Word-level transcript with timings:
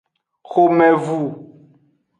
Xomevu. 0.51 1.19